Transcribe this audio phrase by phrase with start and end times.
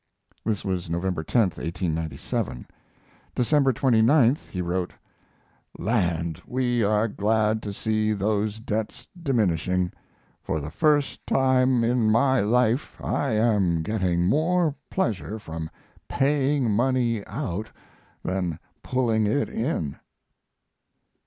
[0.43, 2.65] This was November 10, 1897.
[3.35, 4.93] December 29th he wrote:
[5.77, 9.93] Land, we are glad to see those debts diminishing.
[10.41, 15.69] For the first time in my life I am getting more pleasure from
[16.07, 17.69] paying money out
[18.23, 19.97] than pulling it in.